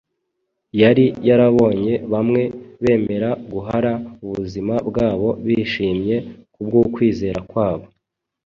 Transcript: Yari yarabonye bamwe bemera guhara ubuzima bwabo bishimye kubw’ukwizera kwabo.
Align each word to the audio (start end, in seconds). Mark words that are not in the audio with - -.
Yari 0.81 1.05
yarabonye 1.27 1.93
bamwe 2.13 2.41
bemera 2.83 3.29
guhara 3.51 3.93
ubuzima 4.25 4.75
bwabo 4.89 5.29
bishimye 5.45 6.15
kubw’ukwizera 6.53 7.39
kwabo. 7.51 7.85